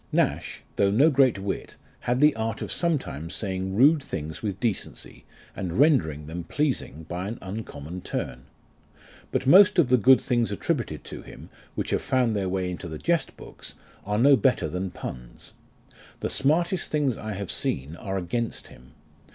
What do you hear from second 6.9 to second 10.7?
by an uncommon turn. But most of the good things